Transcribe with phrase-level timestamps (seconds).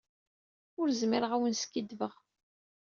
[0.79, 2.13] Ur zmireɣ ad awen-d-skiddbeɣ.